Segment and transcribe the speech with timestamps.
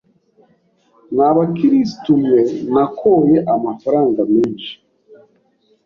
[1.11, 2.41] mwa bakirisitu mwe
[2.73, 4.71] nakoye amafaranga menshi